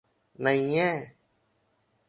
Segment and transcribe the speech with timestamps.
[0.43, 0.91] ในแง่